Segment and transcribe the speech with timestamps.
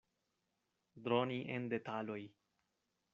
[1.09, 2.21] Droni en detaloj.